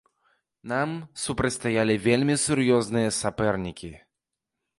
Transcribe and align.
Нам 0.71 0.91
супрацьстаялі 1.23 1.99
вельмі 2.07 2.35
сур'ёзныя 2.45 3.09
сапернікі. 3.21 3.93